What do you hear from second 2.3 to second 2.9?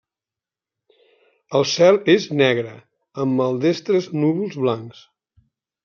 negre,